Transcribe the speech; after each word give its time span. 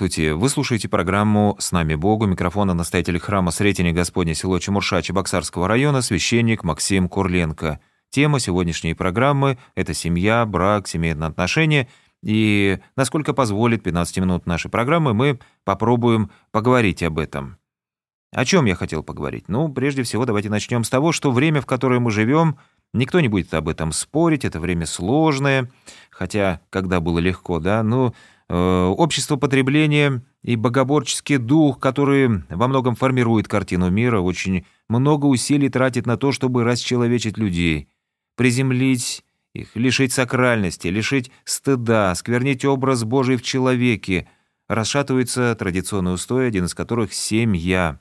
Здравствуйте, 0.00 0.32
вы 0.32 0.48
слушаете 0.48 0.88
программу 0.88 1.56
«С 1.58 1.72
нами 1.72 1.94
Богу». 1.94 2.24
Микрофона 2.24 2.72
настоятель 2.72 3.18
храма 3.18 3.50
Сретения 3.50 3.92
Господня 3.92 4.34
село 4.34 4.58
Чемурша 4.58 5.02
Чебоксарского 5.02 5.68
района 5.68 6.00
священник 6.00 6.64
Максим 6.64 7.06
Курленко. 7.06 7.80
Тема 8.08 8.40
сегодняшней 8.40 8.94
программы– 8.94 9.58
это 9.74 9.92
семья, 9.92 10.46
брак, 10.46 10.88
семейные 10.88 11.28
отношения. 11.28 11.86
И 12.22 12.78
насколько 12.96 13.34
позволит 13.34 13.82
15 13.82 14.16
минут 14.20 14.46
нашей 14.46 14.70
программы, 14.70 15.12
мы 15.12 15.38
попробуем 15.64 16.30
поговорить 16.50 17.02
об 17.02 17.18
этом. 17.18 17.58
О 18.32 18.46
чем 18.46 18.64
я 18.64 18.76
хотел 18.76 19.02
поговорить? 19.02 19.50
Ну, 19.50 19.68
прежде 19.68 20.02
всего, 20.02 20.24
давайте 20.24 20.48
начнем 20.48 20.82
с 20.82 20.88
того, 20.88 21.12
что 21.12 21.30
время, 21.30 21.60
в 21.60 21.66
которое 21.66 22.00
мы 22.00 22.10
живем, 22.10 22.56
никто 22.94 23.20
не 23.20 23.28
будет 23.28 23.52
об 23.52 23.68
этом 23.68 23.92
спорить, 23.92 24.46
это 24.46 24.60
время 24.60 24.86
сложное, 24.86 25.70
хотя 26.08 26.62
когда 26.70 27.00
было 27.00 27.18
легко, 27.18 27.58
да, 27.60 27.82
ну, 27.82 28.14
общество 28.50 29.36
потребления 29.36 30.24
и 30.42 30.56
богоборческий 30.56 31.36
дух, 31.36 31.78
который 31.78 32.42
во 32.48 32.66
многом 32.66 32.96
формирует 32.96 33.46
картину 33.46 33.90
мира, 33.90 34.20
очень 34.20 34.66
много 34.88 35.26
усилий 35.26 35.68
тратит 35.68 36.04
на 36.04 36.16
то, 36.16 36.32
чтобы 36.32 36.64
расчеловечить 36.64 37.38
людей, 37.38 37.88
приземлить 38.36 39.24
их, 39.54 39.76
лишить 39.76 40.12
сакральности, 40.12 40.88
лишить 40.88 41.30
стыда, 41.44 42.12
сквернить 42.16 42.64
образ 42.64 43.04
Божий 43.04 43.36
в 43.36 43.42
человеке. 43.42 44.28
Расшатывается 44.68 45.54
традиционный 45.54 46.14
устой, 46.14 46.48
один 46.48 46.64
из 46.64 46.74
которых— 46.74 47.12
семья. 47.14 48.00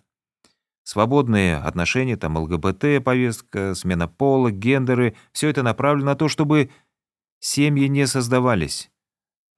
Свободные 0.83 1.57
отношения, 1.57 2.17
там 2.17 2.37
ЛГБТ-повестка, 2.37 3.75
смена 3.75 4.07
пола, 4.07 4.49
гендеры— 4.49 5.15
все 5.31 5.49
это 5.49 5.61
направлено 5.61 6.07
на 6.07 6.15
то, 6.15 6.27
чтобы 6.27 6.71
семьи 7.39 7.87
не 7.87 8.07
создавались 8.07 8.89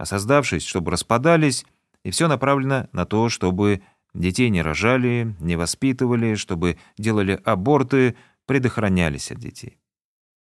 а 0.02 0.06
создавшись, 0.06 0.66
чтобы 0.66 0.92
распадались, 0.92 1.64
и 2.04 2.10
все 2.10 2.28
направлено 2.28 2.88
на 2.92 3.06
то, 3.06 3.30
чтобы 3.30 3.84
детей 4.16 4.50
не 4.50 4.64
рожали, 4.64 5.36
не 5.40 5.56
воспитывали, 5.56 6.34
чтобы 6.34 6.80
делали 6.98 7.40
аборты, 7.46 8.16
предохранялись 8.48 9.32
от 9.32 9.38
детей. 9.38 9.78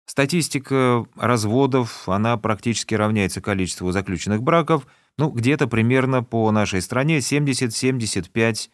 Статистика 0.07 1.07
разводов, 1.15 2.09
она 2.09 2.37
практически 2.37 2.97
равняется 2.97 3.41
количеству 3.41 3.93
заключенных 3.93 4.43
браков, 4.43 4.89
ну, 5.17 5.31
где-то 5.31 5.69
примерно 5.69 6.25
по 6.25 6.51
нашей 6.51 6.83
стране 6.83 7.19
70-75% 7.19 8.69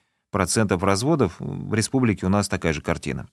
разводов, 0.83 1.36
в 1.39 1.75
республике 1.75 2.25
у 2.25 2.31
нас 2.31 2.48
такая 2.48 2.73
же 2.73 2.81
картина. 2.81 3.28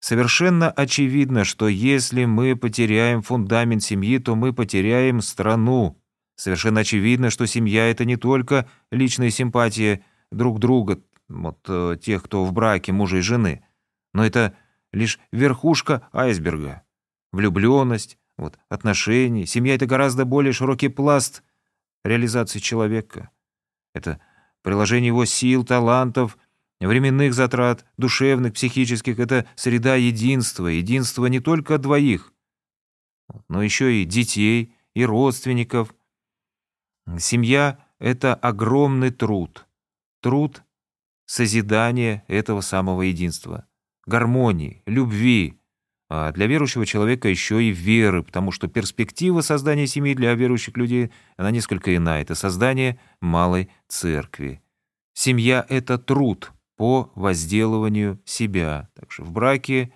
Совершенно 0.00 0.68
очевидно, 0.68 1.44
что 1.44 1.68
если 1.68 2.24
мы 2.24 2.56
потеряем 2.56 3.22
фундамент 3.22 3.84
семьи, 3.84 4.18
то 4.18 4.34
мы 4.34 4.52
потеряем 4.52 5.20
страну, 5.20 5.96
Совершенно 6.38 6.82
очевидно, 6.82 7.30
что 7.30 7.46
семья— 7.46 7.86
это 7.90 8.04
не 8.04 8.16
только 8.16 8.68
личная 8.92 9.30
симпатия 9.30 10.04
друг 10.30 10.60
друга, 10.60 11.02
вот 11.28 11.58
э, 11.66 11.96
тех, 12.00 12.22
кто 12.22 12.44
в 12.44 12.52
браке 12.52 12.92
мужа 12.92 13.16
и 13.16 13.22
жены, 13.22 13.64
но 14.14 14.24
это 14.24 14.56
лишь 14.92 15.18
верхушка 15.32 16.08
айсберга. 16.12 16.84
Влюбленность, 17.32 18.18
вот, 18.36 18.56
отношения, 18.68 19.46
семья— 19.46 19.74
это 19.76 19.86
гораздо 19.86 20.24
более 20.24 20.52
широкий 20.52 20.86
пласт 20.86 21.42
реализации 22.04 22.60
человека. 22.60 23.30
Это 23.92 24.20
приложение 24.62 25.08
его 25.08 25.24
сил, 25.24 25.64
талантов, 25.64 26.38
временных 26.78 27.34
затрат, 27.34 27.84
душевных, 27.96 28.52
психических. 28.52 29.18
Это 29.18 29.44
среда 29.56 29.96
единства, 29.96 30.68
единства 30.68 31.26
не 31.26 31.40
только 31.40 31.78
двоих, 31.78 32.32
но 33.48 33.60
еще 33.60 34.00
и 34.00 34.04
детей, 34.04 34.72
и 34.94 35.04
родственников, 35.04 35.92
Семья— 37.16 37.78
это 37.98 38.34
огромный 38.34 39.10
труд. 39.10 39.66
Труд 40.20 40.62
созидания 41.24 42.24
этого 42.28 42.60
самого 42.60 43.02
единства, 43.02 43.66
гармонии, 44.06 44.82
любви. 44.86 45.58
А 46.10 46.32
для 46.32 46.46
верующего 46.46 46.86
человека 46.86 47.28
еще 47.28 47.62
и 47.62 47.70
веры, 47.70 48.22
потому 48.22 48.50
что 48.50 48.66
перспектива 48.66 49.42
создания 49.42 49.86
семьи 49.86 50.14
для 50.14 50.34
верующих 50.34 50.76
людей, 50.76 51.10
она 51.36 51.50
несколько 51.50 51.94
иная. 51.94 52.22
Это 52.22 52.34
создание 52.34 52.98
малой 53.20 53.70
церкви. 53.88 54.62
Семья— 55.12 55.64
это 55.68 55.98
труд 55.98 56.52
по 56.76 57.12
возделыванию 57.14 58.20
себя. 58.24 58.88
Также 58.94 59.22
в 59.22 59.32
браке 59.32 59.92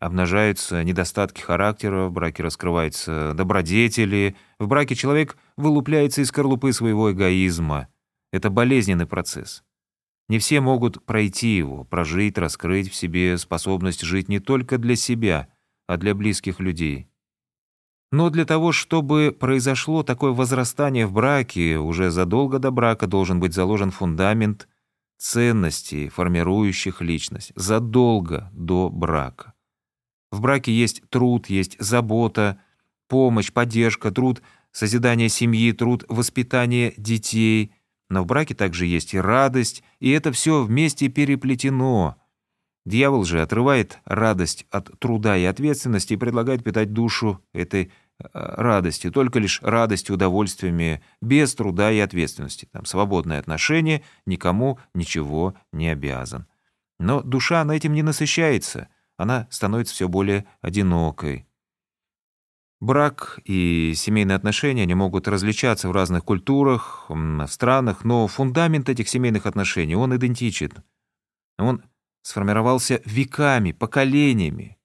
обнажаются 0.00 0.82
недостатки 0.84 1.40
характера, 1.40 2.06
в 2.06 2.12
браке 2.12 2.42
раскрываются 2.42 3.32
добродетели, 3.34 4.36
в 4.58 4.66
браке 4.66 4.94
человек 4.94 5.36
вылупляется 5.56 6.22
из 6.22 6.28
скорлупы 6.28 6.72
своего 6.72 7.12
эгоизма. 7.12 7.88
Это 8.32 8.50
болезненный 8.50 9.06
процесс. 9.06 9.62
Не 10.28 10.38
все 10.38 10.60
могут 10.60 11.04
пройти 11.04 11.56
его, 11.56 11.84
прожить, 11.84 12.36
раскрыть 12.36 12.90
в 12.90 12.94
себе 12.94 13.38
способность 13.38 14.02
жить 14.02 14.28
не 14.28 14.40
только 14.40 14.78
для 14.78 14.96
себя, 14.96 15.48
а 15.86 15.96
для 15.96 16.14
близких 16.14 16.58
людей. 16.58 17.08
Но 18.12 18.30
для 18.30 18.44
того, 18.44 18.72
чтобы 18.72 19.36
произошло 19.38 20.02
такое 20.02 20.32
возрастание 20.32 21.06
в 21.06 21.12
браке, 21.12 21.78
уже 21.78 22.10
задолго 22.10 22.58
до 22.58 22.70
брака 22.70 23.06
должен 23.06 23.40
быть 23.40 23.54
заложен 23.54 23.90
фундамент 23.90 24.68
ценностей, 25.18 26.08
формирующих 26.08 27.00
личность, 27.00 27.52
задолго 27.56 28.50
до 28.52 28.90
брака. 28.90 29.54
В 30.30 30.40
браке 30.40 30.72
есть 30.72 31.02
труд, 31.08 31.48
есть 31.48 31.76
забота, 31.78 32.60
помощь, 33.08 33.52
поддержка, 33.52 34.10
труд 34.10 34.42
созидания 34.72 35.28
семьи, 35.28 35.72
труд 35.72 36.04
воспитания 36.08 36.92
детей. 36.96 37.72
Но 38.08 38.22
в 38.22 38.26
браке 38.26 38.54
также 38.54 38.86
есть 38.86 39.14
и 39.14 39.20
радость, 39.20 39.82
и 40.00 40.10
это 40.10 40.32
все 40.32 40.62
вместе 40.62 41.08
переплетено. 41.08 42.16
Дьявол 42.84 43.24
же 43.24 43.42
отрывает 43.42 43.98
радость 44.04 44.66
от 44.70 44.96
труда 45.00 45.36
и 45.36 45.44
ответственности 45.44 46.12
и 46.12 46.16
предлагает 46.16 46.62
питать 46.62 46.92
душу 46.92 47.42
этой 47.52 47.84
э, 47.84 48.28
радости, 48.32 49.10
только 49.10 49.40
лишь 49.40 49.60
радостью, 49.62 50.14
удовольствиями, 50.14 51.02
без 51.20 51.52
труда 51.56 51.90
и 51.90 51.98
ответственности. 51.98 52.68
Там 52.70 52.84
свободное 52.84 53.40
отношение, 53.40 54.04
никому 54.24 54.78
ничего 54.94 55.54
не 55.72 55.88
обязан. 55.88 56.46
Но 57.00 57.22
душа 57.22 57.64
на 57.64 57.72
этим 57.72 57.92
не 57.92 58.02
насыщается— 58.02 58.88
она 59.16 59.46
становится 59.50 59.94
все 59.94 60.08
более 60.08 60.46
одинокой. 60.60 61.46
Брак 62.78 63.40
и 63.44 63.94
семейные 63.96 64.36
отношения 64.36 64.82
они 64.82 64.94
могут 64.94 65.28
различаться 65.28 65.88
в 65.88 65.92
разных 65.92 66.24
культурах, 66.24 67.06
в 67.08 67.46
странах, 67.46 68.04
но 68.04 68.26
фундамент 68.26 68.88
этих 68.90 69.08
семейных 69.08 69.46
отношений, 69.46 69.96
он 69.96 70.14
идентичен. 70.14 70.72
Он 71.58 71.82
сформировался 72.22 73.00
веками, 73.06 73.72
поколениями, 73.72 74.76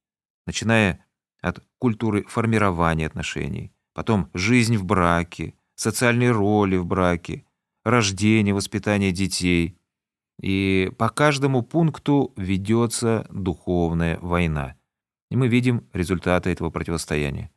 начиная 0.45 1.05
от 1.41 1.63
культуры 1.79 2.23
формирования 2.23 3.07
отношений, 3.07 3.73
потом 3.93 4.29
жизнь 4.33 4.77
в 4.77 4.85
браке, 4.85 5.55
социальные 5.75 6.31
роли 6.31 6.77
в 6.77 6.85
браке, 6.85 7.45
рождение, 7.83 8.53
воспитание 8.53 9.11
детей, 9.11 9.77
и 10.41 10.91
по 10.97 11.09
каждому 11.09 11.61
пункту 11.61 12.33
ведется 12.35 13.27
духовная 13.29 14.17
война. 14.21 14.75
И 15.29 15.35
мы 15.35 15.47
видим 15.47 15.87
результаты 15.93 16.49
этого 16.49 16.71
противостояния. 16.71 17.51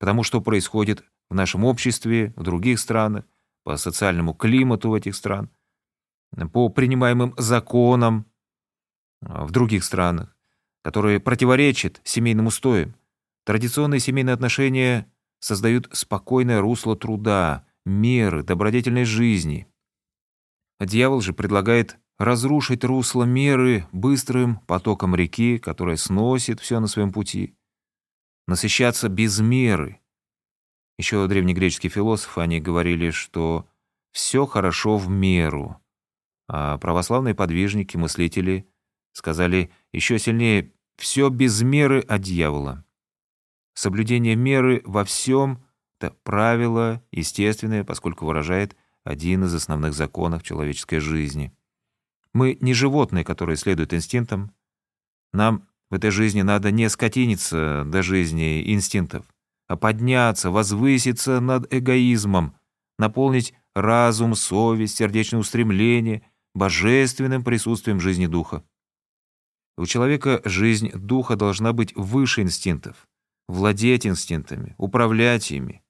Потому 0.00 0.24
что 0.24 0.40
происходит 0.40 1.04
в 1.30 1.34
нашем 1.34 1.64
обществе, 1.64 2.34
в 2.36 2.42
других 2.42 2.80
странах, 2.80 3.24
по 3.62 3.76
социальному 3.76 4.34
климату 4.34 4.90
в 4.90 4.94
этих 4.94 5.14
стран, 5.14 5.48
по 6.52 6.68
принимаемым 6.68 7.34
законам 7.38 8.26
в 9.22 9.52
других 9.52 9.84
странах, 9.84 10.36
которые 10.82 11.20
противоречат 11.20 12.00
семейным 12.02 12.48
устоям. 12.48 12.96
Традиционные 13.44 14.00
семейные 14.00 14.34
отношения 14.34 15.10
создают 15.38 15.88
спокойное 15.92 16.60
русло 16.60 16.96
труда, 16.96 17.64
меры, 17.86 18.42
добродетельной 18.42 19.04
жизни. 19.04 19.68
Дьявол 20.80 21.20
же 21.20 21.32
предлагает 21.32 21.98
разрушить 22.18 22.84
русло 22.84 23.24
меры 23.24 23.86
быстрым 23.92 24.56
потоком 24.66 25.14
реки, 25.14 25.58
которая 25.58 25.96
сносит 25.96 26.60
все 26.60 26.80
на 26.80 26.86
своем 26.86 27.12
пути, 27.12 27.54
насыщаться 28.46 29.08
без 29.08 29.40
меры. 29.40 30.00
Еще 30.96 31.26
древнегреческие 31.26 31.90
философы, 31.90 32.40
они 32.40 32.60
говорили, 32.60 33.10
что 33.10 33.66
все 34.12 34.46
хорошо 34.46 34.96
в 34.96 35.08
меру, 35.08 35.80
а 36.48 36.78
православные 36.78 37.34
подвижники, 37.34 37.96
мыслители 37.96 38.68
сказали 39.12 39.72
еще 39.92 40.18
сильнее 40.18 40.72
«все 40.96 41.30
без 41.30 41.62
меры 41.62 42.00
от 42.00 42.20
дьявола». 42.22 42.84
Соблюдение 43.74 44.36
меры 44.36 44.82
во 44.84 45.04
всем— 45.04 45.64
это 45.98 46.14
правило 46.22 47.02
естественное, 47.10 47.82
поскольку 47.82 48.24
выражает 48.24 48.76
один 49.02 49.44
из 49.44 49.54
основных 49.54 49.94
законов 49.94 50.44
человеческой 50.44 51.00
жизни— 51.00 51.52
мы 52.34 52.58
не 52.60 52.74
животные, 52.74 53.24
которые 53.24 53.56
следуют 53.56 53.94
инстинктам. 53.94 54.52
Нам 55.32 55.68
в 55.88 55.94
этой 55.94 56.10
жизни 56.10 56.42
надо 56.42 56.70
не 56.70 56.90
скотиниться 56.90 57.84
до 57.86 58.02
жизни 58.02 58.72
инстинктов, 58.72 59.24
а 59.68 59.76
подняться, 59.76 60.50
возвыситься 60.50 61.40
над 61.40 61.72
эгоизмом, 61.72 62.56
наполнить 62.98 63.54
разум, 63.74 64.34
совесть, 64.34 64.96
сердечное 64.96 65.40
устремление, 65.40 66.22
божественным 66.54 67.44
присутствием 67.44 68.00
жизни 68.00 68.26
духа. 68.26 68.64
У 69.76 69.86
человека 69.86 70.40
жизнь 70.44 70.90
духа 70.92 71.36
должна 71.36 71.72
быть 71.72 71.94
выше 71.96 72.42
инстинктов, 72.42 73.08
владеть 73.48 74.06
инстинктами, 74.06 74.74
управлять 74.78 75.50
ими. 75.50 75.82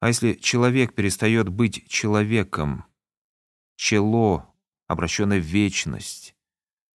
А 0.00 0.08
если 0.08 0.34
человек 0.34 0.94
перестает 0.94 1.48
быть 1.48 1.88
человеком, 1.88 2.84
чело, 3.76 4.53
обращенное 4.86 5.40
в 5.40 5.44
вечность, 5.44 6.34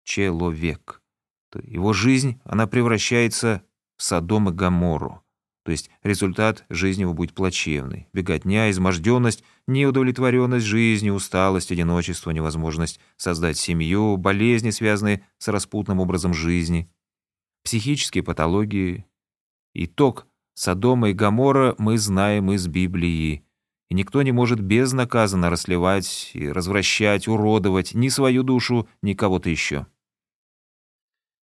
человек, 0.04 1.02
то 1.50 1.60
его 1.60 1.92
жизнь, 1.92 2.40
она 2.44 2.66
превращается 2.66 3.62
в 3.96 4.02
Содом 4.02 4.48
и 4.48 4.52
Гоморру. 4.52 5.22
То 5.64 5.72
есть 5.72 5.90
результат 6.04 6.64
жизни 6.68 7.02
его 7.02 7.12
будет 7.12 7.34
плачевный. 7.34 8.08
Беготня, 8.12 8.70
изможденность, 8.70 9.42
неудовлетворенность 9.66 10.64
жизни, 10.64 11.10
усталость, 11.10 11.72
одиночество, 11.72 12.30
невозможность 12.30 13.00
создать 13.16 13.56
семью, 13.56 14.16
болезни, 14.16 14.70
связанные 14.70 15.26
с 15.38 15.48
распутным 15.48 15.98
образом 15.98 16.34
жизни, 16.34 16.88
психические 17.64 18.22
патологии. 18.22 19.06
Итог 19.74 20.28
Содома 20.54 21.10
и 21.10 21.12
Гоморра 21.12 21.74
мы 21.78 21.98
знаем 21.98 22.52
из 22.52 22.68
Библии. 22.68 23.45
И 23.88 23.94
никто 23.94 24.22
не 24.22 24.32
может 24.32 24.60
безнаказанно 24.60 25.48
расливать 25.48 26.30
и 26.34 26.50
развращать, 26.50 27.28
уродовать 27.28 27.94
ни 27.94 28.08
свою 28.08 28.42
душу, 28.42 28.88
ни 29.02 29.14
кого-то 29.14 29.48
еще. 29.48 29.86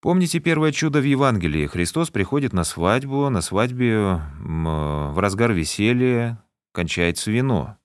Помните 0.00 0.40
первое 0.40 0.72
чудо 0.72 1.00
в 1.00 1.04
Евангелии? 1.04 1.68
Христос 1.68 2.10
приходит 2.10 2.52
на 2.52 2.64
свадьбу, 2.64 3.30
на 3.30 3.40
свадьбе 3.40 4.20
в 4.40 5.14
разгар 5.16 5.52
веселья 5.52 6.44
кончается 6.72 7.30
вино. 7.30 7.76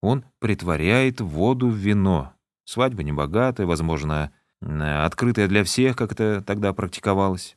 Он 0.00 0.24
притворяет 0.40 1.20
воду 1.20 1.68
в 1.68 1.76
вино. 1.76 2.32
Свадьба 2.64 3.04
небогатая, 3.04 3.66
возможно, 3.68 4.32
открытая 4.60 5.46
для 5.46 5.62
всех, 5.62 5.94
как 5.94 6.10
это 6.10 6.42
тогда 6.44 6.72
практиковалось. 6.72 7.56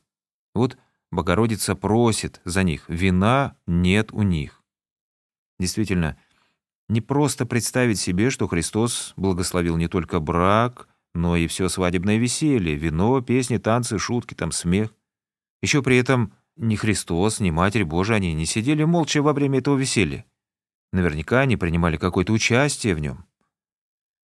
Вот 0.54 0.78
Богородица 1.10 1.74
просит 1.74 2.40
за 2.44 2.62
них, 2.62 2.84
вина 2.88 3.56
нет 3.66 4.12
у 4.12 4.22
них. 4.22 4.62
Действительно, 5.58 6.16
не 6.88 7.00
просто 7.00 7.46
представить 7.46 7.98
себе, 7.98 8.30
что 8.30 8.46
Христос 8.46 9.12
благословил 9.16 9.76
не 9.76 9.88
только 9.88 10.20
брак, 10.20 10.88
но 11.14 11.36
и 11.36 11.46
все 11.46 11.68
свадебное 11.68 12.18
веселье, 12.18 12.74
вино, 12.76 13.20
песни, 13.20 13.56
танцы, 13.58 13.98
шутки, 13.98 14.34
там 14.34 14.52
смех. 14.52 14.94
Еще 15.62 15.82
при 15.82 15.96
этом 15.96 16.32
ни 16.56 16.76
Христос, 16.76 17.40
ни 17.40 17.50
Матерь 17.50 17.84
Божия, 17.84 18.16
они 18.16 18.34
не 18.34 18.46
сидели 18.46 18.84
молча 18.84 19.22
во 19.22 19.32
время 19.32 19.58
этого 19.58 19.76
веселья. 19.76 20.24
Наверняка 20.92 21.40
они 21.40 21.56
принимали 21.56 21.96
какое-то 21.96 22.32
участие 22.32 22.94
в 22.94 23.00
нем. 23.00 23.26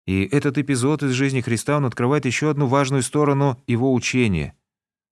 И 0.05 0.23
этот 0.25 0.57
эпизод 0.57 1.03
из 1.03 1.11
жизни 1.11 1.41
Христа, 1.41 1.77
он 1.77 1.85
открывает 1.85 2.25
еще 2.25 2.49
одну 2.49 2.67
важную 2.67 3.03
сторону 3.03 3.61
его 3.67 3.93
учения. 3.93 4.55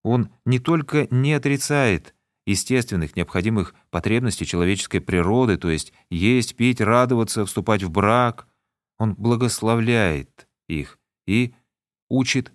Он 0.04 0.30
не 0.46 0.60
только 0.60 1.08
не 1.12 1.34
отрицает 1.34 2.16
естественных, 2.50 3.16
необходимых 3.16 3.76
потребностей 3.92 4.46
человеческой 4.46 5.00
природы, 5.00 5.58
то 5.58 5.70
есть 5.70 5.94
есть, 6.10 6.56
пить, 6.56 6.82
радоваться, 6.82 7.46
вступать 7.46 7.84
в 7.84 7.92
брак, 7.92 8.48
он 8.98 9.14
благословляет 9.14 10.48
их 10.68 11.00
и 11.28 11.54
учит 12.10 12.52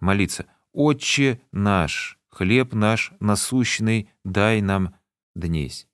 молиться. 0.00 0.46
«Отче 0.72 1.40
наш, 1.50 2.18
хлеб 2.28 2.72
наш 2.72 3.12
насущный, 3.18 4.08
дай 4.24 4.60
нам 4.60 4.94
днесь». 5.34 5.88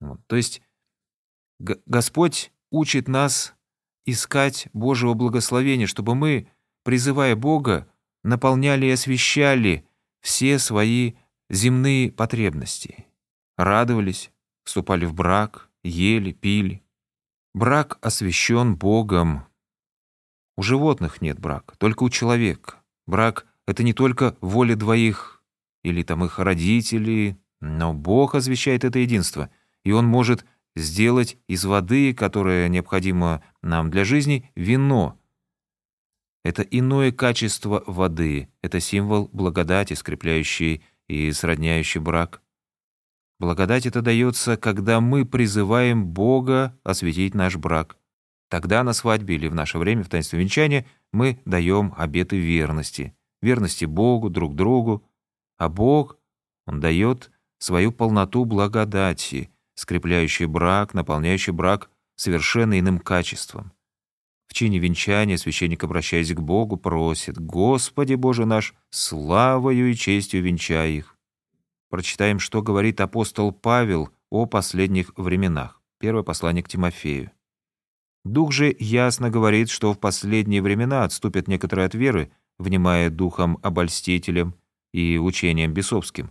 Вот. 0.00 0.20
То 0.26 0.36
есть 0.36 0.60
Господь 1.58 2.52
учит 2.70 3.08
нас 3.08 3.54
искать 4.04 4.68
Божьего 4.74 5.14
благословения, 5.14 5.86
чтобы 5.86 6.14
мы, 6.14 6.48
призывая 6.84 7.34
Бога, 7.34 7.88
наполняли 8.22 8.86
и 8.86 8.90
освещали 8.90 9.86
все 10.20 10.58
свои 10.58 11.14
земные 11.52 12.10
потребности. 12.10 13.06
Радовались, 13.56 14.32
вступали 14.64 15.04
в 15.04 15.14
брак, 15.14 15.70
ели, 15.84 16.32
пили. 16.32 16.82
Брак 17.54 17.98
освящен 18.00 18.74
Богом, 18.74 19.46
у 20.56 20.62
животных 20.62 21.22
нет 21.22 21.38
брака, 21.38 21.76
только 21.78 22.02
у 22.02 22.10
человека. 22.10 22.76
Брак— 23.06 23.46
это 23.66 23.82
не 23.82 23.92
только 23.92 24.36
воля 24.40 24.76
двоих 24.76 25.42
или 25.82 26.02
там 26.02 26.24
их 26.24 26.38
родителей, 26.38 27.36
но 27.60 27.94
Бог 27.94 28.34
озвещает 28.34 28.84
это 28.84 28.98
единство, 28.98 29.50
и 29.84 29.92
Он 29.92 30.06
может 30.06 30.44
сделать 30.76 31.38
из 31.48 31.64
воды, 31.64 32.14
которая 32.14 32.68
необходима 32.68 33.42
нам 33.62 33.90
для 33.90 34.04
жизни, 34.04 34.50
вино. 34.54 35.18
Это 36.44 36.62
иное 36.62 37.12
качество 37.12 37.82
воды, 37.86 38.48
это 38.62 38.80
символ 38.80 39.30
благодати, 39.32 39.94
скрепляющий 39.94 40.84
и 41.08 41.30
сродняющий 41.32 42.00
брак. 42.00 42.42
Благодать 43.38 43.86
это 43.86 44.02
дается, 44.02 44.56
когда 44.56 45.00
мы 45.00 45.26
призываем 45.26 46.06
Бога 46.06 46.78
осветить 46.84 47.34
наш 47.34 47.56
брак. 47.56 47.96
Тогда 48.48 48.84
на 48.84 48.92
свадьбе 48.92 49.34
или 49.34 49.48
в 49.48 49.54
наше 49.54 49.78
время 49.78 50.04
в 50.04 50.08
таинстве 50.08 50.38
венчания 50.38 50.86
мы 51.12 51.40
даем 51.44 51.94
обеты 51.96 52.38
верности. 52.38 53.14
Верности 53.40 53.84
Богу, 53.84 54.30
друг 54.30 54.54
другу. 54.54 55.04
А 55.58 55.68
Бог, 55.68 56.18
Он 56.66 56.78
дает 56.78 57.30
свою 57.58 57.92
полноту 57.92 58.44
благодати, 58.44 59.50
скрепляющий 59.74 60.46
брак, 60.46 60.94
наполняющий 60.94 61.52
брак 61.52 61.90
совершенно 62.14 62.78
иным 62.78 62.98
качеством. 62.98 63.72
В 64.52 64.54
чине 64.54 64.78
венчания 64.78 65.38
священник, 65.38 65.82
обращаясь 65.82 66.30
к 66.34 66.38
Богу, 66.38 66.76
просит 66.76 67.38
«Господи 67.38 68.16
Боже 68.16 68.44
наш, 68.44 68.74
славою 68.90 69.90
и 69.90 69.94
честью 69.94 70.42
венчай 70.42 70.92
их». 70.92 71.16
Прочитаем, 71.88 72.38
что 72.38 72.60
говорит 72.60 73.00
апостол 73.00 73.50
Павел 73.50 74.10
о 74.28 74.44
последних 74.44 75.14
временах. 75.16 75.80
Первое 75.98 76.22
послание 76.22 76.62
к 76.62 76.68
Тимофею. 76.68 77.30
Дух 78.26 78.52
же 78.52 78.76
ясно 78.78 79.30
говорит, 79.30 79.70
что 79.70 79.94
в 79.94 79.98
последние 79.98 80.60
времена 80.60 81.04
отступят 81.04 81.48
некоторые 81.48 81.86
от 81.86 81.94
веры, 81.94 82.30
внимая 82.58 83.08
духом 83.08 83.58
обольстителям 83.62 84.54
и 84.92 85.16
учением 85.16 85.72
бесовским, 85.72 86.30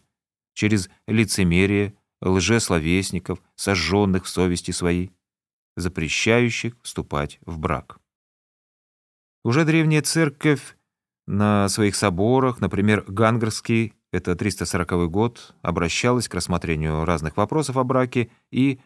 через 0.53 0.91
лицемерие, 1.07 1.95
лжесловесников, 2.21 3.41
сожженных 3.55 4.25
в 4.25 4.29
совести 4.29 4.69
своей, 4.69 5.11
запрещающих 5.75 6.77
вступать 6.83 7.39
в 7.47 7.57
брак. 7.57 7.97
Уже 9.43 9.65
древняя 9.65 10.01
церковь 10.01 10.77
на 11.25 11.67
своих 11.69 11.95
соборах, 11.95 12.61
например, 12.61 13.03
Гангарский, 13.07 13.93
это 14.11 14.35
340 14.35 15.09
год, 15.09 15.55
обращалась 15.61 16.27
к 16.27 16.35
рассмотрению 16.35 17.05
разных 17.05 17.37
вопросов 17.37 17.77
о 17.77 17.83
браке 17.83 18.29
и 18.51 18.79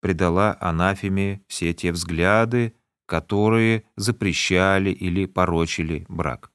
предала 0.00 0.56
анафеме 0.60 1.42
все 1.46 1.72
те 1.72 1.92
взгляды, 1.92 2.74
которые 3.06 3.84
запрещали 3.96 4.90
или 4.90 5.26
порочили 5.26 6.04
брак. 6.08 6.50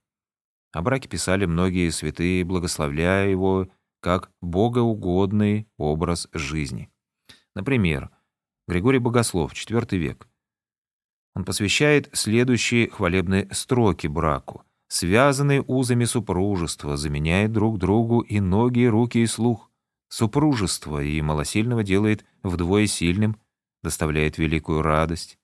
О 0.74 0.82
браке 0.82 1.10
писали 1.10 1.46
многие 1.46 1.90
святые, 1.90 2.44
благословляя 2.44 3.28
его 3.30 3.70
как 4.02 4.32
богоугодный 4.42 5.68
образ 5.78 6.28
жизни. 6.34 6.92
Например, 7.56 8.10
Григорий 8.68 9.00
Богослов, 9.00 9.54
IV 9.54 9.98
век. 9.98 10.28
Он 11.36 11.46
посвящает 11.46 12.10
следующие 12.14 12.90
хвалебные 12.90 13.48
строки 13.52 14.08
браку. 14.08 14.64
«Связанные 14.88 15.62
узами 15.62 16.04
супружества 16.04 16.98
заменяет 16.98 17.54
друг 17.54 17.78
другу 17.78 18.20
и 18.20 18.42
ноги, 18.42 18.82
и 18.82 18.88
руки, 18.88 19.20
и 19.20 19.26
слух. 19.26 19.72
Супружество 20.10 21.02
и 21.02 21.22
малосильного 21.22 21.84
делает 21.84 22.26
вдвое 22.44 22.88
сильным, 22.88 23.40
доставляет 23.82 24.38
великую 24.38 24.82
радость. 24.82 25.40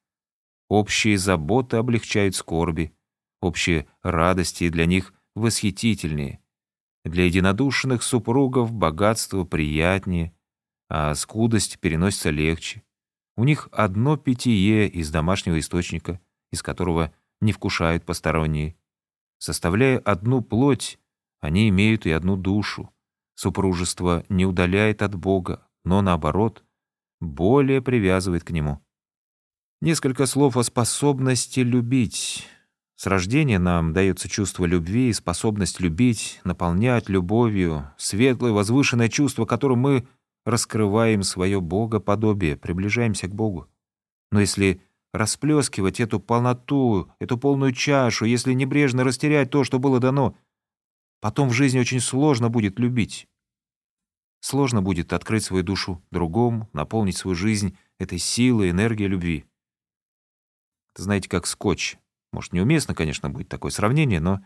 Общие 0.67 1.17
заботы 1.17 1.77
облегчают 1.77 2.35
скорби, 2.35 2.93
общие 3.39 3.87
радости 4.01 4.67
для 4.67 4.85
них 4.85 5.13
восхитительнее. 5.35 6.41
Для 7.05 7.25
единодушных 7.25 8.03
супругов 8.03 8.73
богатство 8.73 9.45
приятнее, 9.45 10.35
а 10.89 11.15
скудость 11.15 11.79
переносится 11.79 12.29
легче. 12.29 12.83
У 13.37 13.43
них 13.43 13.69
одно 13.71 14.17
питье 14.17 14.87
из 14.87 15.11
домашнего 15.11 15.59
источника, 15.59 16.19
из 16.51 16.63
которого 16.63 17.13
не 17.39 17.51
вкушают 17.51 18.03
посторонние. 18.03 18.75
Составляя 19.37 19.99
одну 19.99 20.41
плоть, 20.41 20.99
они 21.39 21.69
имеют 21.69 22.07
и 22.07 22.11
одну 22.11 22.35
душу. 22.35 22.91
Супружество 23.35 24.25
не 24.27 24.47
удаляет 24.47 25.03
от 25.03 25.13
Бога, 25.13 25.67
но 25.85 26.01
наоборот, 26.01 26.63
более 27.19 27.83
привязывает 27.83 28.43
к 28.43 28.49
Нему. 28.49 28.81
Несколько 29.81 30.25
слов 30.25 30.57
о 30.57 30.63
способности 30.63 31.59
любить. 31.59 32.47
С 32.95 33.05
рождения 33.05 33.59
нам 33.59 33.93
дается 33.93 34.27
чувство 34.27 34.65
любви 34.65 35.09
и 35.09 35.13
способность 35.13 35.79
любить, 35.79 36.41
наполнять 36.43 37.09
любовью, 37.09 37.91
светлое, 37.97 38.53
возвышенное 38.53 39.07
чувство, 39.07 39.45
которым 39.45 39.77
мы 39.79 40.07
раскрываем 40.47 41.23
свое 41.23 41.59
богоподобие, 41.59 42.55
приближаемся 42.55 43.27
к 43.27 43.35
Богу. 43.35 43.67
Но 44.31 44.39
если 44.39 44.81
расплескивать 45.13 45.99
эту 45.99 46.21
полноту, 46.21 47.11
эту 47.19 47.37
полную 47.37 47.73
чашу, 47.73 48.23
если 48.23 48.53
небрежно 48.53 49.03
растерять 49.03 49.49
то, 49.49 49.65
что 49.65 49.77
было 49.77 49.99
дано, 49.99 50.37
потом 51.19 51.49
в 51.49 51.53
жизни 51.53 51.79
очень 51.79 51.99
сложно 51.99 52.49
будет 52.49 52.79
любить. 52.79 53.27
Сложно 54.39 54.81
будет 54.81 55.11
открыть 55.11 55.43
свою 55.43 55.63
душу 55.63 56.01
другому, 56.11 56.69
наполнить 56.71 57.17
свою 57.17 57.35
жизнь 57.35 57.77
этой 57.99 58.17
силой, 58.17 58.69
энергией 58.69 59.09
любви. 59.09 59.45
Это 60.93 61.03
знаете, 61.03 61.27
как 61.27 61.45
скотч. 61.45 61.97
Может, 62.31 62.53
неуместно, 62.53 62.95
конечно, 62.95 63.29
будет 63.29 63.49
такое 63.49 63.71
сравнение, 63.71 64.21
но 64.21 64.39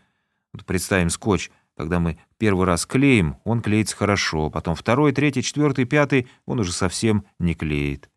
представим 0.66 1.10
скотч, 1.10 1.50
когда 1.82 1.98
мы 1.98 2.16
первый 2.38 2.64
раз 2.64 2.86
клеим, 2.86 3.38
он 3.42 3.60
клеится 3.60 3.96
хорошо, 3.96 4.50
потом 4.50 4.76
второй, 4.76 5.12
третий, 5.12 5.42
четвертый, 5.42 5.84
пятый, 5.84 6.28
он 6.46 6.60
уже 6.60 6.72
совсем 6.72 7.24
не 7.40 7.54
клеит. 7.54 8.08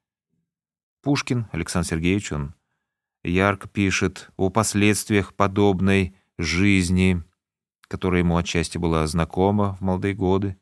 Пушкин 1.01 1.48
Александр 1.51 1.88
Сергеевич, 1.88 2.31
он 2.31 2.53
ярко 3.24 3.67
пишет 3.67 4.29
о 4.38 4.51
последствиях 4.51 5.34
подобной 5.34 6.15
жизни, 6.38 7.24
которая 7.88 8.22
ему 8.22 8.38
отчасти 8.38 8.77
была 8.77 9.07
знакома 9.07 9.75
в 9.75 9.81
молодые 9.81 10.13
годы. 10.13 10.57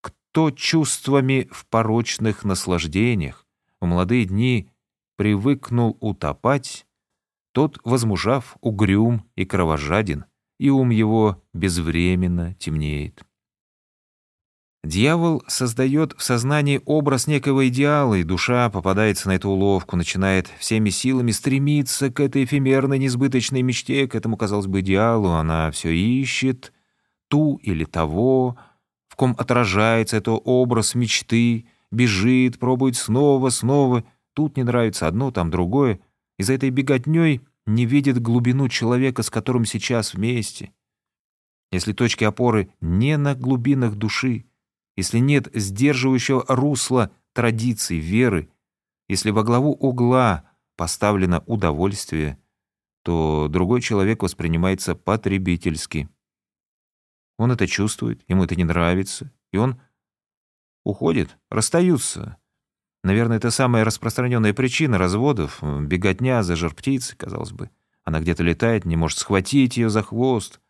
Кто 0.00 0.50
чувствами 0.50 1.48
в 1.52 1.66
порочных 1.66 2.44
наслаждениях 2.44 3.46
в 3.80 3.86
молодые 3.86 4.24
дни 4.24 4.68
привыкнул 5.14 5.96
утопать, 6.00 6.86
тот, 7.52 7.78
возмужав, 7.84 8.56
угрюм 8.60 9.28
и 9.36 9.44
кровожаден, 9.44 10.24
и 10.62 10.70
ум 10.70 10.90
его 10.90 11.42
безвременно 11.52 12.54
темнеет. 12.54 13.24
Дьявол 14.84 15.42
создает 15.48 16.14
в 16.16 16.22
сознании 16.22 16.80
образ 16.84 17.26
некого 17.26 17.66
идеала, 17.66 18.14
и 18.14 18.22
душа 18.22 18.70
попадается 18.70 19.26
на 19.26 19.32
эту 19.32 19.50
уловку, 19.50 19.96
начинает 19.96 20.46
всеми 20.60 20.90
силами 20.90 21.32
стремиться 21.32 22.12
к 22.12 22.20
этой 22.20 22.44
эфемерной 22.44 23.00
несбыточной 23.00 23.62
мечте, 23.62 24.06
к 24.06 24.14
этому, 24.14 24.36
казалось 24.36 24.68
бы, 24.68 24.80
идеалу. 24.80 25.30
Она 25.30 25.72
все 25.72 25.90
ищет 25.90 26.72
ту 27.26 27.56
или 27.56 27.84
того, 27.84 28.56
в 29.08 29.16
ком 29.16 29.34
отражается 29.36 30.16
этот 30.16 30.42
образ 30.44 30.94
мечты, 30.94 31.66
бежит, 31.90 32.60
пробует 32.60 32.94
снова, 32.94 33.48
снова. 33.48 34.04
Тут 34.32 34.56
не 34.56 34.62
нравится 34.62 35.08
одно, 35.08 35.32
там 35.32 35.50
другое. 35.50 35.98
И 36.38 36.44
за 36.44 36.52
этой 36.52 36.70
беготней 36.70 37.40
не 37.66 37.86
видит 37.86 38.20
глубину 38.20 38.68
человека, 38.68 39.22
с 39.22 39.30
которым 39.30 39.64
сейчас 39.64 40.14
вместе. 40.14 40.72
Если 41.70 41.92
точки 41.92 42.24
опоры 42.24 42.72
не 42.80 43.16
на 43.16 43.34
глубинах 43.34 43.94
души, 43.94 44.46
если 44.96 45.18
нет 45.18 45.48
сдерживающего 45.54 46.44
русла 46.48 47.10
традиций, 47.32 47.98
веры, 47.98 48.50
если 49.08 49.30
во 49.30 49.42
главу 49.42 49.72
угла 49.72 50.50
поставлено 50.76 51.42
удовольствие, 51.46 52.38
то 53.02 53.48
другой 53.48 53.80
человек 53.80 54.22
воспринимается 54.22 54.94
потребительски. 54.94 56.08
Он 57.38 57.50
это 57.50 57.66
чувствует, 57.66 58.22
ему 58.28 58.44
это 58.44 58.54
не 58.54 58.64
нравится, 58.64 59.32
и 59.50 59.56
он 59.56 59.80
уходит, 60.84 61.36
расстаются. 61.50 62.38
Наверное, 63.02 63.38
это 63.38 63.50
самая 63.50 63.84
распространенная 63.84 64.54
причина 64.54 64.96
разводов, 64.96 65.58
беготня 65.62 66.42
за 66.42 66.54
жар 66.54 66.74
птицы, 66.74 67.16
казалось 67.16 67.52
бы. 67.52 67.70
Она 68.04 68.20
где-то 68.20 68.42
летает, 68.42 68.84
не 68.84 68.96
может 68.96 69.18
схватить 69.18 69.76
ее 69.76 69.90
за 69.90 70.02
хвост. 70.02 70.60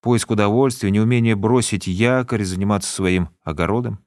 Поиск 0.00 0.30
удовольствия, 0.30 0.90
неумение 0.90 1.34
бросить 1.34 1.88
якорь, 1.88 2.44
заниматься 2.44 2.92
своим 2.92 3.30
огородом. 3.42 4.04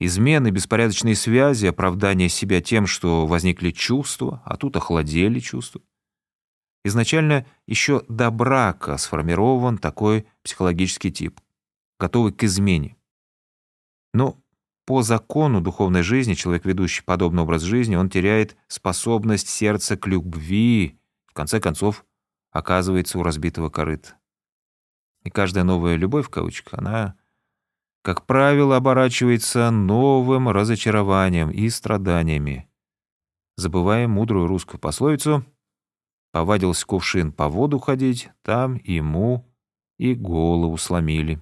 Измены, 0.00 0.50
беспорядочные 0.50 1.14
связи, 1.14 1.66
оправдание 1.66 2.28
себя 2.28 2.60
тем, 2.60 2.86
что 2.86 3.26
возникли 3.26 3.70
чувства, 3.70 4.42
а 4.44 4.56
тут 4.56 4.76
охладели 4.76 5.38
чувства. 5.38 5.82
Изначально 6.84 7.46
еще 7.66 8.04
до 8.08 8.30
брака 8.30 8.96
сформирован 8.96 9.78
такой 9.78 10.26
психологический 10.42 11.12
тип, 11.12 11.40
готовый 12.00 12.32
к 12.32 12.42
измене. 12.42 12.96
Но 14.12 14.41
по 14.84 15.02
закону 15.02 15.60
духовной 15.60 16.02
жизни 16.02 16.34
человек, 16.34 16.64
ведущий 16.64 17.02
подобный 17.02 17.42
образ 17.42 17.62
жизни, 17.62 17.96
он 17.96 18.10
теряет 18.10 18.56
способность 18.68 19.48
сердца 19.48 19.96
к 19.96 20.06
любви, 20.06 20.98
в 21.26 21.34
конце 21.34 21.60
концов 21.60 22.04
оказывается 22.50 23.18
у 23.18 23.22
разбитого 23.22 23.70
корыта. 23.70 24.14
И 25.24 25.30
каждая 25.30 25.64
новая 25.64 25.96
«любовь», 25.96 26.26
в 26.26 26.30
кавычках, 26.30 26.80
она, 26.80 27.14
как 28.02 28.26
правило, 28.26 28.76
оборачивается 28.76 29.70
новым 29.70 30.48
разочарованием 30.48 31.50
и 31.50 31.68
страданиями. 31.68 32.68
Забывая 33.56 34.08
мудрую 34.08 34.48
русскую 34.48 34.80
пословицу 34.80 35.44
Повадился 36.32 36.86
кувшин 36.86 37.30
по 37.30 37.48
воду 37.48 37.78
ходить, 37.78 38.30
там 38.42 38.80
ему 38.84 39.46
и 39.98 40.14
голову 40.14 40.78
сломили. 40.78 41.38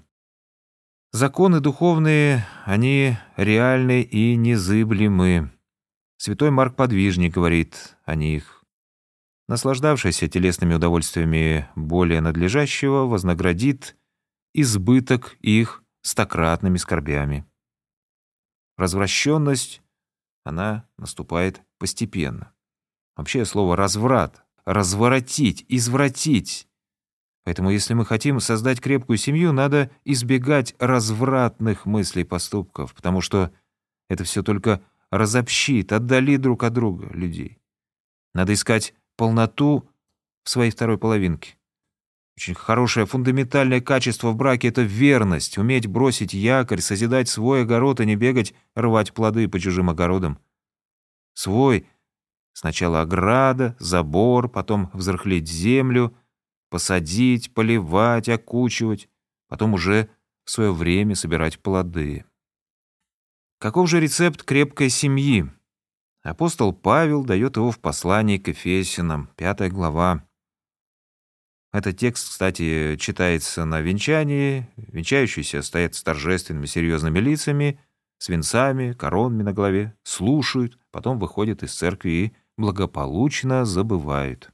Законы 1.12 1.58
духовные, 1.58 2.46
они 2.64 3.16
реальны 3.36 4.02
и 4.02 4.36
незыблемы. 4.36 5.50
Святой 6.16 6.52
Марк 6.52 6.76
Подвижник 6.76 7.34
говорит 7.34 7.96
о 8.04 8.14
них. 8.14 8.64
Наслаждавшийся 9.48 10.28
телесными 10.28 10.74
удовольствиями 10.74 11.68
более 11.74 12.20
надлежащего 12.20 13.06
вознаградит 13.06 13.96
избыток 14.54 15.36
их 15.40 15.82
стократными 16.02 16.76
скорбями. 16.76 17.44
Развращенность, 18.76 19.82
она 20.44 20.88
наступает 20.96 21.60
постепенно. 21.78 22.52
Вообще 23.16 23.44
слово 23.44 23.76
«разврат» 23.76 24.44
разворотить, 24.64 25.64
извратить. 25.68 26.68
Поэтому 27.44 27.70
если 27.70 27.94
мы 27.94 28.04
хотим 28.04 28.38
создать 28.40 28.80
крепкую 28.80 29.16
семью, 29.16 29.52
надо 29.52 29.90
избегать 30.04 30.74
развратных 30.78 31.86
мыслей 31.86 32.22
и 32.22 32.26
поступков, 32.26 32.94
потому 32.94 33.20
что 33.20 33.50
это 34.08 34.24
все 34.24 34.42
только 34.42 34.82
разобщит, 35.10 35.92
отдалит 35.92 36.40
друг 36.40 36.62
от 36.64 36.72
друга 36.74 37.08
людей. 37.12 37.58
Надо 38.34 38.52
искать 38.52 38.94
полноту 39.16 39.88
в 40.44 40.50
своей 40.50 40.70
второй 40.70 40.98
половинке. 40.98 41.56
Очень 42.36 42.54
хорошее 42.54 43.06
фундаментальное 43.06 43.80
качество 43.80 44.30
в 44.30 44.36
браке— 44.36 44.68
это 44.70 44.82
верность, 44.82 45.58
уметь 45.58 45.86
бросить 45.86 46.32
якорь, 46.32 46.80
созидать 46.80 47.28
свой 47.28 47.62
огород, 47.62 48.00
а 48.00 48.04
не 48.04 48.16
бегать, 48.16 48.54
рвать 48.74 49.12
плоды 49.12 49.48
по 49.48 49.58
чужим 49.58 49.90
огородам. 49.90 50.38
Свой— 51.34 51.86
Сначала 52.52 53.02
ограда, 53.02 53.76
забор, 53.78 54.48
потом 54.48 54.90
взрыхлить 54.92 55.48
землю, 55.48 56.14
посадить, 56.70 57.52
поливать, 57.52 58.28
окучивать, 58.28 59.08
потом 59.48 59.74
уже 59.74 60.08
в 60.44 60.50
свое 60.50 60.72
время 60.72 61.14
собирать 61.14 61.60
плоды. 61.60 62.24
Каков 63.58 63.90
же 63.90 64.00
рецепт 64.00 64.42
крепкой 64.42 64.88
семьи? 64.88 65.50
Апостол 66.22 66.72
Павел 66.72 67.24
дает 67.24 67.56
его 67.56 67.70
в 67.70 67.78
послании 67.78 68.38
к 68.38 68.48
Ефесянам, 68.48 69.28
пятая 69.36 69.68
глава. 69.68 70.24
Этот 71.72 71.98
текст, 71.98 72.30
кстати, 72.30 72.96
читается 72.96 73.64
на 73.64 73.80
венчании. 73.80 74.68
Венчающиеся 74.76 75.62
стоят 75.62 75.94
с 75.94 76.02
торжественными 76.02 76.66
серьезными 76.66 77.20
лицами, 77.20 77.80
с 78.18 78.28
венцами, 78.28 78.92
коронами 78.92 79.42
на 79.42 79.52
голове, 79.52 79.94
слушают, 80.02 80.78
потом 80.90 81.18
выходят 81.18 81.62
из 81.62 81.74
церкви 81.74 82.10
и 82.10 82.32
благополучно 82.58 83.64
забывают. 83.64 84.50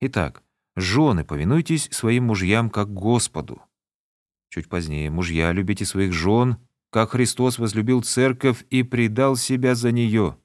Итак, 0.00 0.42
жены, 0.76 1.24
повинуйтесь 1.24 1.88
своим 1.90 2.24
мужьям 2.24 2.70
как 2.70 2.92
Господу. 2.92 3.62
Чуть 4.48 4.68
позднее, 4.68 5.10
мужья, 5.10 5.52
любите 5.52 5.84
своих 5.84 6.12
жен, 6.12 6.58
как 6.90 7.12
Христос 7.12 7.58
возлюбил 7.58 8.02
церковь 8.02 8.64
и 8.70 8.82
предал 8.82 9.36
себя 9.36 9.74
за 9.74 9.92
нее. 9.92 10.36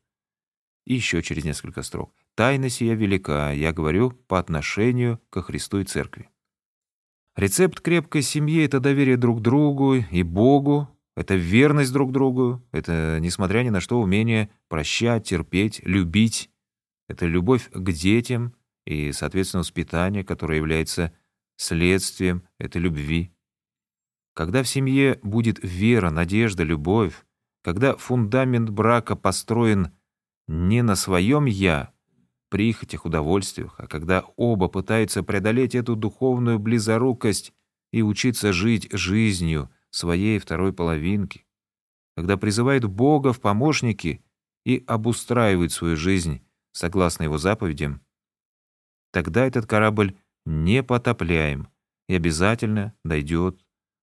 И 0.85 0.95
еще 0.95 1.21
через 1.21 1.43
несколько 1.43 1.81
строк. 1.83 2.13
Тайна 2.35 2.69
сия 2.69 2.93
велика, 2.93 3.51
я 3.51 3.73
говорю, 3.73 4.11
по 4.11 4.39
отношению 4.39 5.19
ко 5.29 5.41
Христу 5.41 5.79
и 5.79 5.83
церкви. 5.83 6.29
Рецепт 7.35 7.81
крепкой 7.81 8.21
семьи— 8.21 8.63
это 8.65 8.79
доверие 8.79 9.17
друг 9.17 9.41
другу 9.41 9.95
и 9.95 10.23
Богу, 10.23 10.87
это 11.15 11.35
верность 11.35 11.91
друг 11.91 12.11
другу, 12.11 12.63
это, 12.71 13.17
несмотря 13.19 13.63
ни 13.63 13.69
на 13.69 13.81
что, 13.81 13.99
умение 13.99 14.49
прощать, 14.69 15.27
терпеть, 15.27 15.81
любить. 15.83 16.49
Это 17.09 17.25
любовь 17.25 17.69
к 17.71 17.91
детям 17.91 18.53
и, 18.87 19.11
соответственно, 19.11 19.59
воспитание, 19.59 20.23
которое 20.23 20.55
является 20.57 21.13
следствием 21.57 22.47
этой 22.57 22.81
любви. 22.81 23.33
Когда 24.33 24.63
в 24.63 24.67
семье 24.69 25.19
будет 25.23 25.59
вера, 25.61 26.09
надежда, 26.09 26.63
любовь, 26.63 27.25
когда 27.63 27.97
фундамент 27.97 28.69
брака 28.69 29.17
построен 29.17 29.91
не 30.47 30.83
на 30.83 30.95
своем 30.95 31.45
«я», 31.45 31.91
прихотях, 32.49 33.05
удовольствиях, 33.05 33.75
а 33.77 33.87
когда 33.87 34.23
оба 34.37 34.69
пытаются 34.69 35.21
преодолеть 35.21 35.75
эту 35.75 35.97
духовную 35.97 36.57
близорукость 36.57 37.53
и 37.91 38.01
учиться 38.01 38.53
жить 38.53 38.87
жизнью 38.93 39.69
своей 39.89 40.39
второй 40.39 40.71
половинки, 40.71 41.45
когда 42.15 42.37
призывают 42.37 42.85
Бога 42.85 43.33
в 43.33 43.41
помощники 43.41 44.23
и 44.65 44.81
обустраивают 44.87 45.73
свою 45.73 45.97
жизнь 45.97 46.41
согласно 46.71 47.23
его 47.23 47.37
заповедям, 47.37 48.01
тогда 49.17 49.47
этот 49.47 49.65
корабль 49.65 50.15
не 50.45 50.83
потопляем 50.83 51.69
и 52.07 52.13
обязательно 52.13 52.93
дойдет 53.03 53.59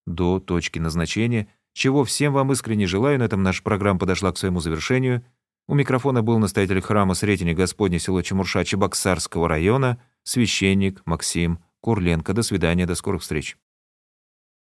до 0.09 0.41
точки 0.41 0.81
назначения, 0.81 1.47
чего 1.73 2.03
всем 2.03 2.33
вам 2.33 2.51
искренне 2.51 2.89
желаю. 2.89 3.21
На 3.21 3.23
этом 3.23 3.45
наша 3.45 3.63
программа 3.63 4.01
подошла 4.01 4.33
к 4.33 4.39
своему 4.39 4.59
завершению. 4.59 5.25
У 5.69 5.75
микрофона 5.77 6.25
был 6.25 6.41
настоятель 6.41 6.81
храма 6.81 7.15
Сретения 7.15 7.55
Господня 7.55 8.01
село 8.01 8.23
Чемурша 8.23 8.65
Чебоксарского 8.65 9.49
района, 9.49 10.03
священник 10.25 11.01
Максим 11.07 11.61
Курленко. 11.81 12.33
До 12.33 12.43
свидания, 12.43 12.85
до 12.85 12.97
скорых 12.97 13.23
встреч. 13.23 13.57